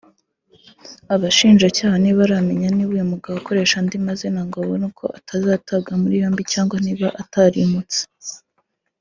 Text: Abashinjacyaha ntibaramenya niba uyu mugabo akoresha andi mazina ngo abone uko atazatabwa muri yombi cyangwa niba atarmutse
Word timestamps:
Abashinjacyaha 1.15 1.95
ntibaramenya 1.99 2.67
niba 2.73 2.91
uyu 2.95 3.11
mugabo 3.13 3.35
akoresha 3.37 3.75
andi 3.81 3.97
mazina 4.07 4.39
ngo 4.45 4.55
abone 4.63 4.83
uko 4.91 5.05
atazatabwa 5.19 5.91
muri 6.01 6.15
yombi 6.21 6.41
cyangwa 6.53 6.77
niba 6.85 7.07
atarmutse 7.21 8.01